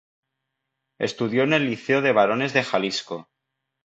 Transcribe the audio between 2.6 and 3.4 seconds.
Jalisco.